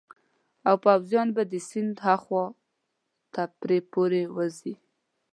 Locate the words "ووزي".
4.35-4.73